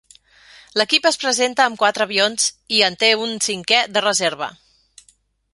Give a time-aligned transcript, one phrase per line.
[0.79, 4.53] L'equip es presenta amb quatre avions i té un cinquè de reserva.